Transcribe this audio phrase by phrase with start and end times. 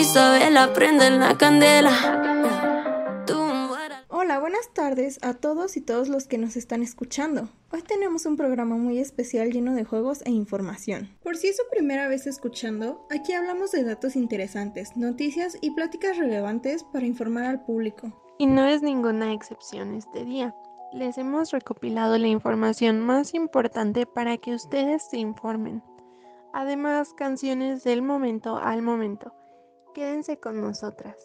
[0.00, 1.92] Isabela, prende la candela.
[4.08, 7.50] Hola, buenas tardes a todos y todos los que nos están escuchando.
[7.70, 11.10] Hoy tenemos un programa muy especial lleno de juegos e información.
[11.22, 16.16] Por si es su primera vez escuchando, aquí hablamos de datos interesantes, noticias y pláticas
[16.16, 18.10] relevantes para informar al público.
[18.38, 20.54] Y no es ninguna excepción este día.
[20.94, 25.82] Les hemos recopilado la información más importante para que ustedes se informen.
[26.54, 29.34] Además, canciones del momento al momento.
[29.94, 31.16] Quédense con nosotras.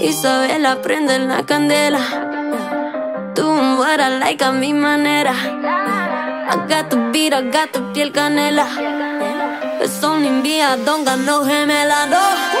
[0.00, 2.00] Isabela, prende la candela.
[3.34, 5.32] Tú mueras like a mi manera.
[5.32, 7.42] I got the beat, I
[7.92, 8.66] piel canela.
[10.04, 12.53] Un enviado, ganó gemela, no.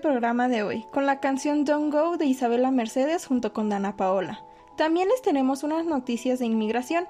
[0.00, 4.42] Programa de hoy con la canción Don't Go de Isabela Mercedes junto con Dana Paola.
[4.76, 7.06] También les tenemos unas noticias de inmigración.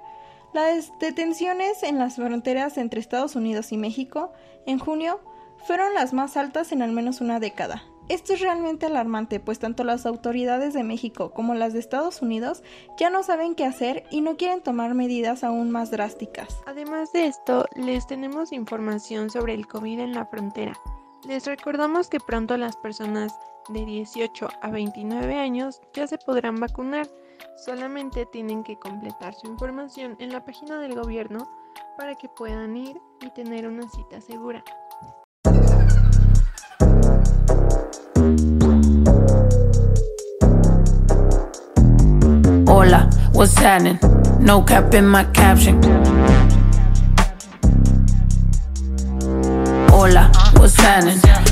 [0.52, 4.32] Las detenciones en las fronteras entre Estados Unidos y México
[4.66, 5.20] en junio
[5.66, 7.84] fueron las más altas en al menos una década.
[8.08, 12.64] Esto es realmente alarmante, pues tanto las autoridades de México como las de Estados Unidos
[12.98, 16.60] ya no saben qué hacer y no quieren tomar medidas aún más drásticas.
[16.66, 20.74] Además de esto, les tenemos información sobre el COVID en la frontera.
[21.24, 23.32] Les recordamos que pronto las personas
[23.68, 27.06] de 18 a 29 años ya se podrán vacunar.
[27.64, 31.48] Solamente tienen que completar su información en la página del gobierno
[31.96, 34.64] para que puedan ir y tener una cita segura.
[42.66, 43.98] Hola, what's happening?
[44.40, 45.80] No cap in my caption.
[50.62, 50.70] Hola.
[50.70, 51.51] what's happening?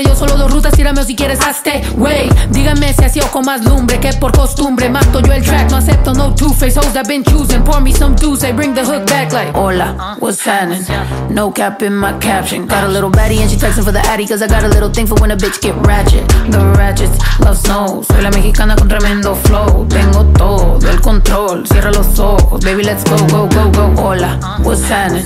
[0.03, 0.73] dio solo dos rutas.
[0.73, 1.81] Tírame o si quieres hazte.
[1.97, 4.89] Wey, díganme si así o con más lumbre que por costumbre.
[4.89, 6.77] Mato yo el track, no acepto no two-face.
[6.77, 7.63] Hoes that been choosing.
[7.63, 9.53] Pour me some juice, they bring the hook back like.
[9.53, 10.83] Hola, what's happening?
[11.29, 12.67] No cap in my caption.
[12.67, 14.25] Got a little baddie and she texting for the addy.
[14.27, 16.27] Cause I got a little thing for when a bitch get ratchet.
[16.49, 18.03] The ratchets love snow.
[18.03, 19.85] Soy la mexicana con tremendo flow.
[19.89, 21.65] Tengo todo el control.
[21.67, 24.01] Cierra los ojos, baby, let's go, go, go, go.
[24.01, 25.25] Hola, what's happening?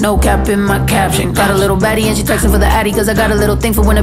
[0.00, 1.32] No cap in my caption.
[1.32, 2.92] Got a little baddie and she texting for the addy.
[2.92, 4.02] Cause I got a little thing for when a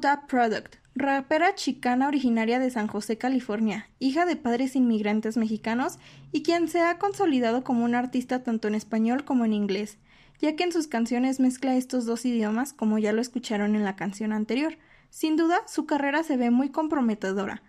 [0.00, 5.98] Product, rapera chicana originaria de San José, California, hija de padres inmigrantes mexicanos
[6.32, 9.98] y quien se ha consolidado como una artista tanto en español como en inglés,
[10.40, 13.94] ya que en sus canciones mezcla estos dos idiomas como ya lo escucharon en la
[13.94, 14.78] canción anterior.
[15.10, 17.62] Sin duda, su carrera se ve muy comprometedora.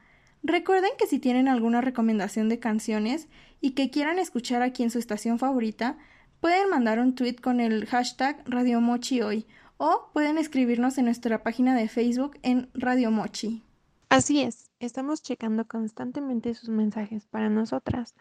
[0.44, 3.28] Recuerden que si tienen alguna recomendación de canciones
[3.60, 5.98] y que quieran escuchar aquí en su estación favorita,
[6.40, 9.46] pueden mandar un tweet con el hashtag Radio Mochi hoy
[9.86, 13.66] o pueden escribirnos en nuestra página de Facebook en Radio Mochi.
[14.08, 18.16] Así es, estamos checando constantemente sus mensajes para nosotras.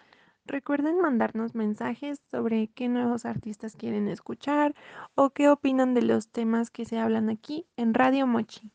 [0.45, 4.75] Recuerden mandarnos mensajes sobre qué nuevos artistas quieren escuchar
[5.15, 8.73] o qué opinan de los temas que se hablan aquí en Radio Mochi.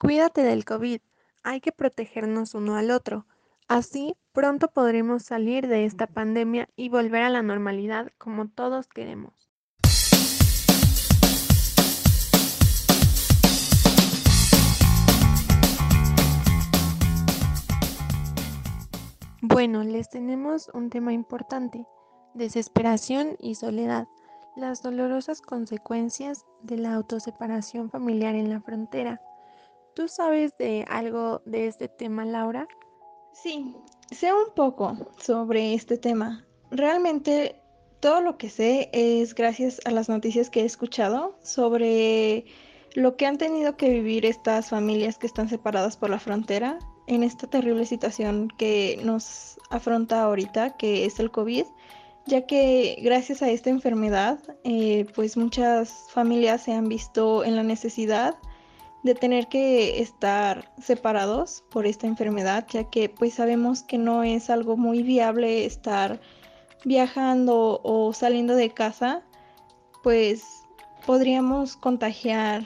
[0.00, 1.02] Cuídate del COVID,
[1.42, 3.26] hay que protegernos uno al otro.
[3.68, 9.39] Así pronto podremos salir de esta pandemia y volver a la normalidad como todos queremos.
[19.52, 21.84] Bueno, les tenemos un tema importante,
[22.34, 24.06] desesperación y soledad,
[24.54, 29.20] las dolorosas consecuencias de la autoseparación familiar en la frontera.
[29.96, 32.68] ¿Tú sabes de algo de este tema, Laura?
[33.32, 33.74] Sí,
[34.12, 36.46] sé un poco sobre este tema.
[36.70, 37.60] Realmente
[37.98, 42.44] todo lo que sé es gracias a las noticias que he escuchado sobre
[42.94, 46.78] lo que han tenido que vivir estas familias que están separadas por la frontera
[47.10, 51.64] en esta terrible situación que nos afronta ahorita, que es el COVID,
[52.26, 57.64] ya que gracias a esta enfermedad, eh, pues muchas familias se han visto en la
[57.64, 58.36] necesidad
[59.02, 64.48] de tener que estar separados por esta enfermedad, ya que pues sabemos que no es
[64.48, 66.20] algo muy viable estar
[66.84, 69.24] viajando o saliendo de casa,
[70.04, 70.44] pues
[71.06, 72.62] podríamos contagiar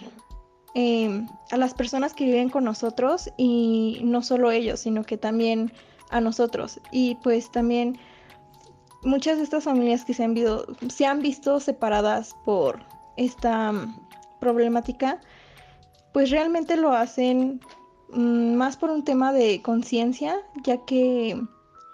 [0.74, 5.72] eh, a las personas que viven con nosotros y no solo ellos, sino que también
[6.10, 6.80] a nosotros.
[6.90, 7.98] Y pues también
[9.04, 12.80] muchas de estas familias que se han, visto, se han visto separadas por
[13.16, 13.96] esta um,
[14.40, 15.20] problemática,
[16.12, 17.60] pues realmente lo hacen
[18.12, 21.40] um, más por un tema de conciencia, ya que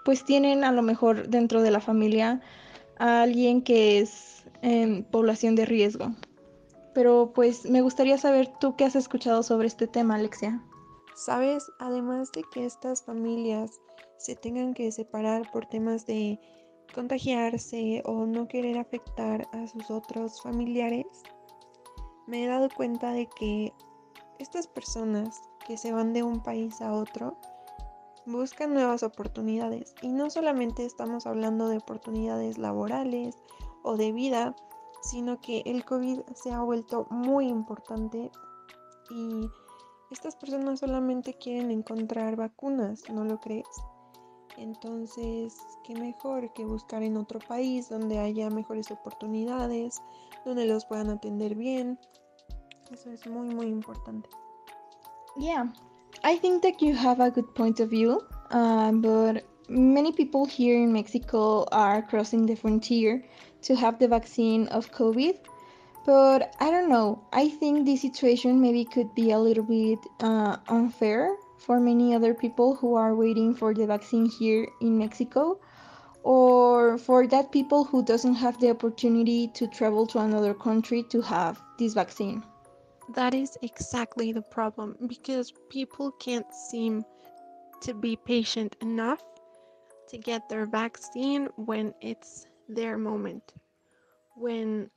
[0.05, 2.41] pues tienen a lo mejor dentro de la familia
[2.97, 6.11] a alguien que es en población de riesgo.
[6.93, 10.63] Pero pues me gustaría saber tú qué has escuchado sobre este tema, Alexia.
[11.15, 13.79] Sabes, además de que estas familias
[14.17, 16.39] se tengan que separar por temas de
[16.93, 21.05] contagiarse o no querer afectar a sus otros familiares,
[22.27, 23.73] me he dado cuenta de que
[24.39, 27.37] estas personas que se van de un país a otro
[28.25, 33.35] buscan nuevas oportunidades y no solamente estamos hablando de oportunidades laborales
[33.83, 34.55] o de vida,
[35.01, 38.31] sino que el COVID se ha vuelto muy importante
[39.09, 39.49] y
[40.11, 43.67] estas personas solamente quieren encontrar vacunas, ¿no lo crees?
[44.57, 50.01] Entonces, qué mejor que buscar en otro país donde haya mejores oportunidades,
[50.45, 51.97] donde los puedan atender bien.
[52.91, 54.29] Eso es muy, muy importante.
[55.37, 55.71] Yeah,
[56.23, 60.75] I think that you have a good point of view, uh, but many people here
[60.75, 63.23] in Mexico are crossing the frontier
[63.63, 65.37] to have the vaccine of COVID.
[66.05, 67.23] But I don't know.
[67.31, 72.33] I think this situation maybe could be a little bit uh, unfair for many other
[72.33, 75.59] people who are waiting for the vaccine here in Mexico
[76.23, 81.21] or for that people who doesn't have the opportunity to travel to another country to
[81.21, 82.43] have this vaccine.
[83.15, 87.03] That is exactly the problem because people can't seem
[87.81, 89.21] to be patient enough
[90.11, 93.53] to get their vaccine when it's their moment.
[94.35, 94.89] When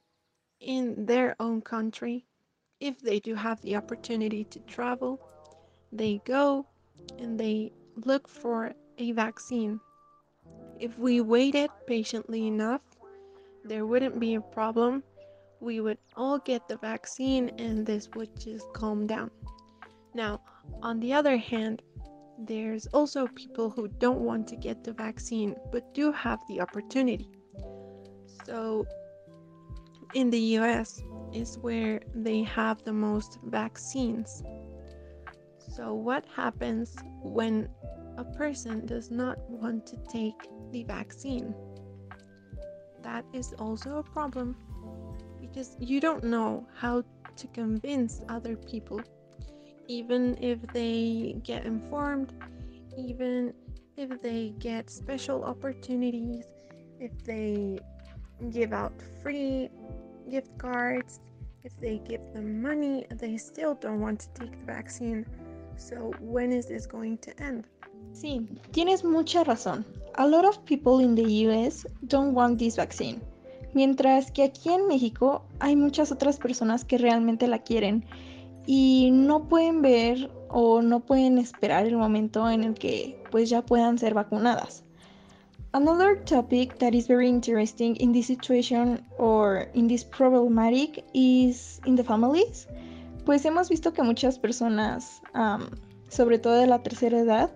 [0.61, 2.27] in their own country,
[2.81, 5.21] if they do have the opportunity to travel,
[5.93, 6.67] they go
[7.19, 7.73] and they
[8.05, 9.81] look for a vaccine.
[10.81, 12.83] If we waited patiently enough,
[13.65, 15.03] there wouldn't be a problem
[15.61, 19.31] we would all get the vaccine and this would just calm down.
[20.13, 20.41] Now,
[20.83, 21.83] on the other hand,
[22.39, 27.31] there's also people who don't want to get the vaccine but do have the opportunity.
[28.45, 28.87] So,
[30.15, 34.43] in the US is where they have the most vaccines.
[35.59, 37.69] So, what happens when
[38.17, 41.55] a person does not want to take the vaccine?
[43.03, 44.57] That is also a problem
[45.41, 47.03] because you don't know how
[47.37, 49.01] to convince other people,
[49.89, 52.33] even if they get informed,
[52.97, 53.53] even
[53.97, 56.45] if they get special opportunities,
[57.01, 57.79] if they
[58.51, 59.69] give out free
[60.31, 61.21] gift cards,
[61.65, 65.25] if they give them money, they still don't want to take the vaccine.
[65.77, 67.67] So, when is this going to end?
[68.13, 69.85] Sí, tienes mucha razón.
[70.15, 73.21] A lot of people in the US don't want this vaccine.
[73.75, 78.05] Mientras que aquí en México hay muchas otras personas que realmente la quieren
[78.67, 83.63] y no pueden ver o no pueden esperar el momento en el que pues ya
[83.63, 84.85] puedan ser vacunadas.
[85.73, 91.97] Another topic that is very interesting in this situation or in this problematic is in
[91.97, 92.69] the families.
[93.25, 95.67] Pues hemos visto que muchas personas, um,
[96.09, 97.51] sobre todo de la tercera edad,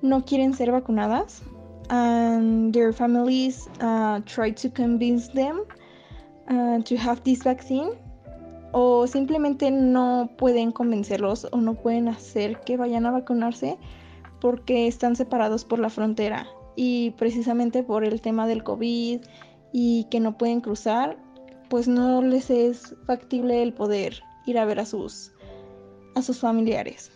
[0.00, 1.42] no quieren ser vacunadas
[1.90, 5.64] and their families uh, try to convince them
[6.48, 7.92] uh, to have this vaccine
[8.72, 13.78] o simplemente no pueden convencerlos o no pueden hacer que vayan a vacunarse
[14.40, 16.46] porque están separados por la frontera
[16.76, 19.20] y precisamente por el tema del COVID
[19.72, 21.16] y que no pueden cruzar,
[21.68, 25.32] pues no les es factible el poder ir a ver a sus
[26.16, 27.10] a sus familiares.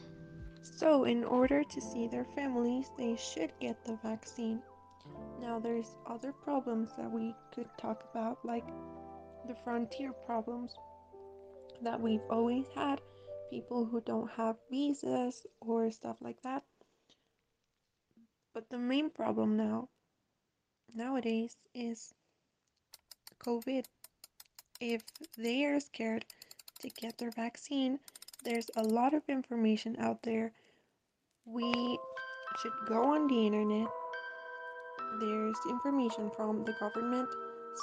[0.62, 4.60] So, in order to see their families, they should get the vaccine.
[5.40, 8.66] Now, there's other problems that we could talk about, like
[9.46, 10.74] the frontier problems
[11.82, 13.00] that we've always had
[13.50, 16.62] people who don't have visas or stuff like that.
[18.52, 19.88] But the main problem now,
[20.94, 22.14] nowadays, is
[23.38, 23.84] COVID.
[24.80, 25.02] If
[25.36, 26.24] they are scared
[26.80, 27.98] to get their vaccine,
[28.44, 30.52] there's a lot of information out there
[31.46, 31.98] we
[32.62, 33.88] should go on the internet.
[35.20, 37.28] There's information from the government,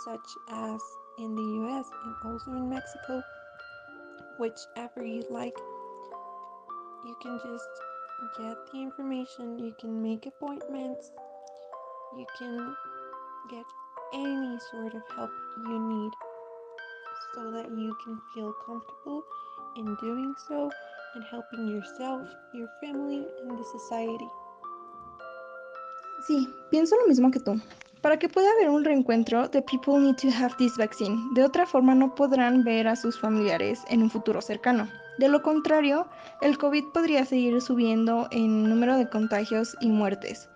[0.03, 0.81] such as
[1.19, 3.21] in the US and also in Mexico,
[4.37, 5.57] whichever you like.
[7.05, 7.69] You can just
[8.37, 11.11] get the information, you can make appointments,
[12.17, 12.75] you can
[13.49, 13.65] get
[14.13, 15.31] any sort of help
[15.67, 16.11] you need
[17.33, 19.23] so that you can feel comfortable
[19.77, 20.69] in doing so
[21.15, 24.27] and helping yourself, your family, and the society.
[26.27, 27.59] Sí, pienso lo mismo que tú.
[28.01, 31.31] Para que pueda haber un reencuentro, the people need to have this vaccine.
[31.33, 34.87] De otra forma, no podrán ver a sus familiares en un futuro cercano.
[35.19, 36.07] De lo contrario,
[36.41, 40.49] el COVID podría seguir subiendo en número de contagios y muertes.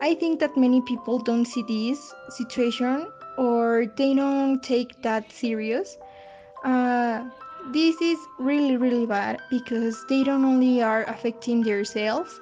[0.00, 5.98] I think that many people don't see this situation or they don't take that serious.
[6.64, 7.24] Uh,
[7.72, 12.40] this is really really bad because they don't only are affecting themselves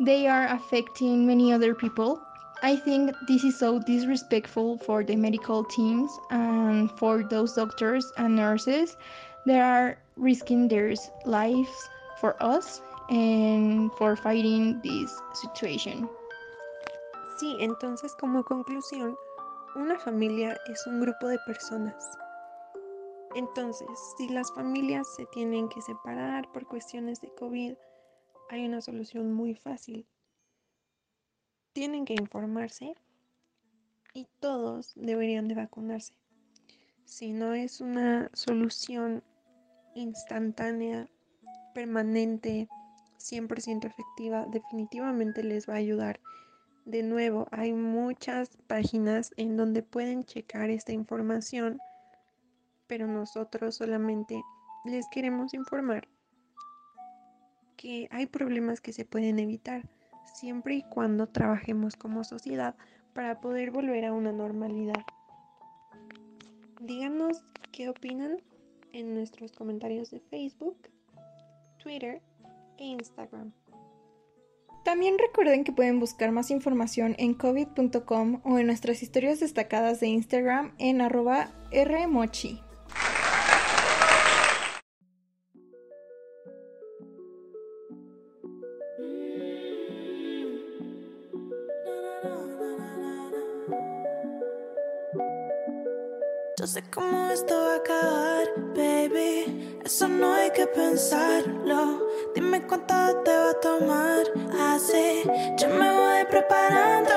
[0.00, 2.20] they are affecting many other people
[2.62, 8.34] i think this is so disrespectful for the medical teams and for those doctors and
[8.34, 8.96] nurses
[9.46, 11.88] that are risking their lives
[12.20, 16.08] for us and for fighting this situation.
[17.38, 19.16] Sí, entonces como conclusión,
[19.76, 22.04] una familia es un grupo de personas.
[23.34, 27.74] Entonces, si las familias se tienen que separar por cuestiones de COVID,
[28.50, 30.06] hay una solución muy fácil.
[31.78, 32.96] Tienen que informarse
[34.12, 36.12] y todos deberían de vacunarse.
[37.04, 39.22] Si no es una solución
[39.94, 41.08] instantánea,
[41.74, 42.68] permanente,
[43.18, 46.18] 100% efectiva, definitivamente les va a ayudar.
[46.84, 51.78] De nuevo, hay muchas páginas en donde pueden checar esta información,
[52.88, 54.42] pero nosotros solamente
[54.84, 56.08] les queremos informar
[57.76, 59.88] que hay problemas que se pueden evitar
[60.38, 62.74] siempre y cuando trabajemos como sociedad
[63.12, 65.04] para poder volver a una normalidad.
[66.80, 67.42] Díganos
[67.72, 68.40] qué opinan
[68.92, 70.76] en nuestros comentarios de Facebook,
[71.82, 72.22] Twitter
[72.78, 73.52] e Instagram.
[74.84, 80.06] También recuerden que pueden buscar más información en covid.com o en nuestras historias destacadas de
[80.06, 82.62] Instagram en arroba rmochi.
[100.74, 102.06] Pensarlo.
[102.34, 102.94] Dime cuánto
[103.24, 104.24] te va a tomar.
[104.74, 105.22] Así
[105.58, 107.14] yo me voy preparando.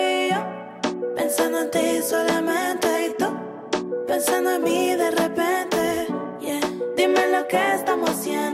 [0.00, 3.06] Y yo pensando en ti solamente.
[3.06, 3.26] Y tú
[4.06, 6.06] pensando en mí de repente.
[6.40, 6.60] Yeah.
[6.96, 8.53] Dime lo que estamos haciendo.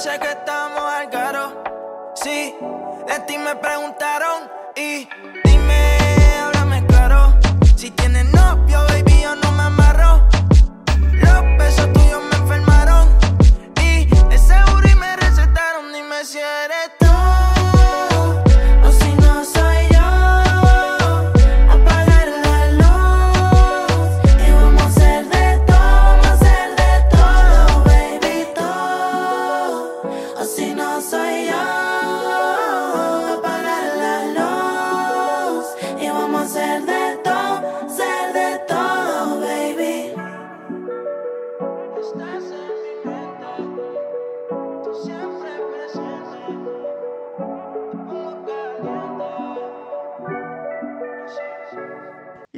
[0.00, 1.62] Sé que estamos al caro.
[2.14, 2.56] Sí,
[3.06, 4.48] de ti me preguntaron.
[4.74, 5.06] Y
[5.44, 5.98] dime,
[6.42, 7.34] háblame claro.
[7.76, 9.59] Si tienes novio, baby, yo no me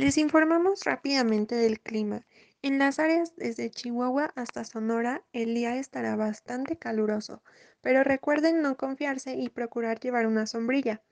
[0.03, 2.27] Les informamos rápidamente del clima.
[2.61, 7.41] En las áreas desde Chihuahua hasta Sonora, el día estará bastante caluroso,
[7.83, 11.05] pero recuerden no confiarse y procurar llevar una sombrilla.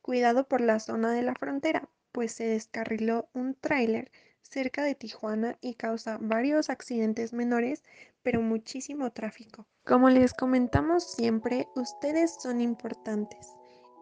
[0.00, 5.58] Cuidado por la zona de la frontera, pues se descarriló un tráiler cerca de Tijuana
[5.60, 7.82] y causa varios accidentes menores,
[8.22, 9.66] pero muchísimo tráfico.
[9.84, 13.55] Como les comentamos siempre, ustedes son importantes.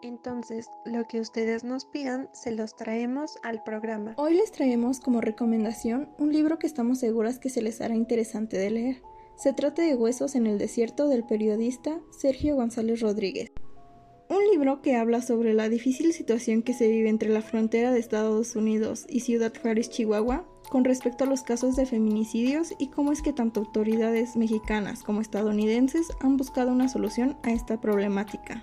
[0.04, 4.12] Entonces, lo que ustedes nos pidan, se los traemos al programa.
[4.18, 8.58] Hoy les traemos como recomendación un libro que estamos seguras que se les hará interesante
[8.58, 9.02] de leer.
[9.36, 13.50] Se trata de Huesos en el Desierto del periodista Sergio González Rodríguez.
[14.28, 17.98] Un libro que habla sobre la difícil situación que se vive entre la frontera de
[17.98, 23.10] Estados Unidos y Ciudad Juárez, Chihuahua, con respecto a los casos de feminicidios y cómo
[23.10, 28.62] es que tanto autoridades mexicanas como estadounidenses han buscado una solución a esta problemática.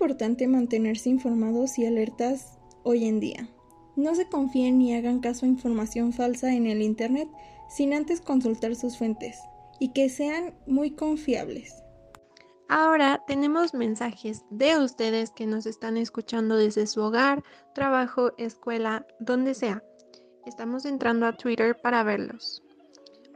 [0.00, 3.48] Importante mantenerse informados y alertas hoy en día.
[3.96, 7.28] No se confíen ni hagan caso a información falsa en el Internet
[7.68, 9.40] sin antes consultar sus fuentes
[9.80, 11.82] y que sean muy confiables.
[12.68, 17.42] Ahora tenemos mensajes de ustedes que nos están escuchando desde su hogar,
[17.74, 19.82] trabajo, escuela, donde sea.
[20.46, 22.62] Estamos entrando a Twitter para verlos.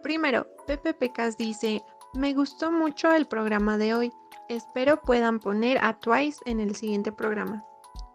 [0.05, 1.83] Primero, Pepe Pecas dice,
[2.14, 4.12] me gustó mucho el programa de hoy.
[4.49, 7.65] Espero puedan poner a Twice en el siguiente programa.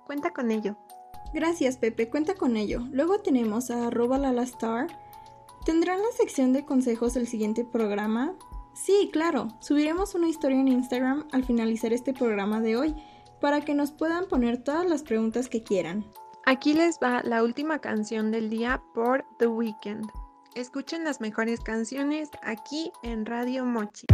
[0.05, 0.77] Cuenta con ello.
[1.33, 2.81] Gracias Pepe, cuenta con ello.
[2.91, 4.87] Luego tenemos a arroba lalastar.
[5.65, 8.35] ¿Tendrán la sección de consejos el siguiente programa?
[8.73, 12.95] Sí, claro, subiremos una historia en Instagram al finalizar este programa de hoy
[13.41, 16.05] para que nos puedan poner todas las preguntas que quieran.
[16.45, 20.09] Aquí les va la última canción del día por The Weeknd.
[20.55, 24.07] Escuchen las mejores canciones aquí en Radio Mochi.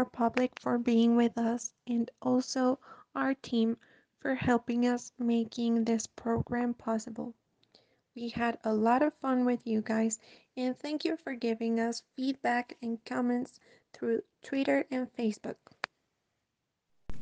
[0.00, 2.78] Our public for being with us and also
[3.14, 3.76] our team
[4.18, 7.34] for helping us making this program possible.
[8.16, 10.18] We had a lot of fun with you guys
[10.56, 13.60] and thank you for giving us feedback and comments
[13.92, 15.58] through Twitter and Facebook.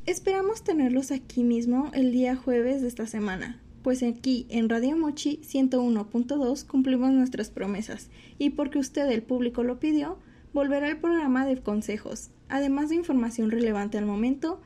[0.07, 5.41] Esperamos tenerlos aquí mismo el día jueves de esta semana, pues aquí en Radio Mochi
[5.43, 10.19] 101.2 cumplimos nuestras promesas y porque usted, el público, lo pidió,
[10.53, 14.61] volverá el programa de consejos, además de información relevante al momento,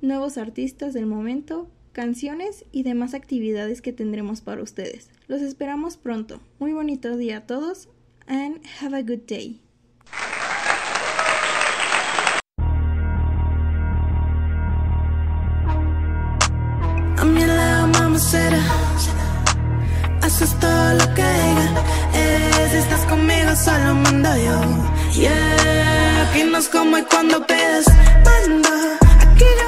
[0.00, 5.10] nuevos artistas del momento, canciones y demás actividades que tendremos para ustedes.
[5.26, 6.40] Los esperamos pronto.
[6.58, 7.88] Muy bonito día a todos
[8.26, 9.67] and have a good day.
[23.58, 24.60] casa lo mando yo.
[25.12, 27.86] Yeah, aquí no es como y cuando pedas.
[28.24, 29.67] Manda, aquí yo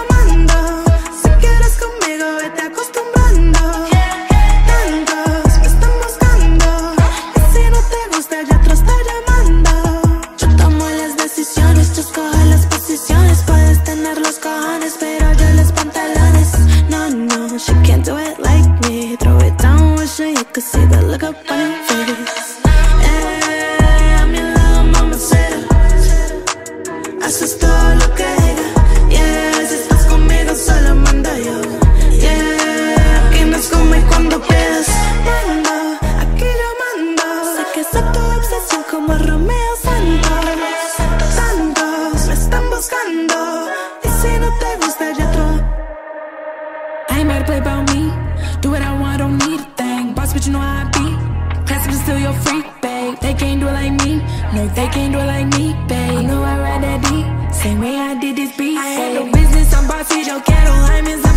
[54.53, 56.19] No, they can't do it like me, babe.
[56.19, 58.77] I know I ride that beat, same way I did this beat.
[58.77, 61.30] I ain't no business, I'm bossy, yo quiero, I'm inside.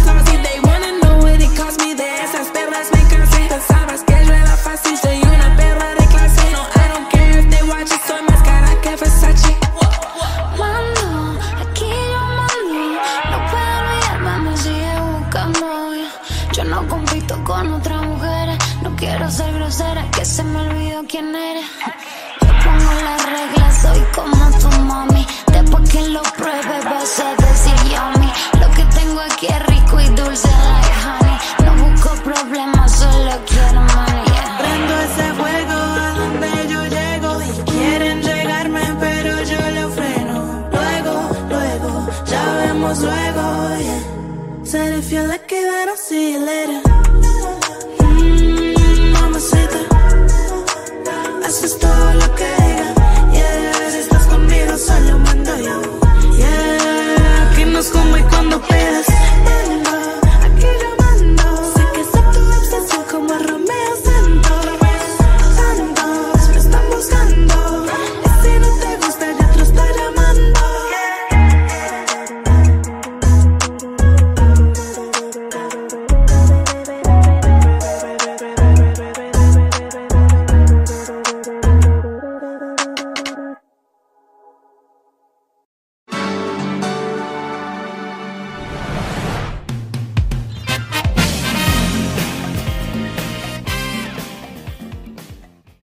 [44.74, 47.13] Said if you're lucky, then I'll see you later.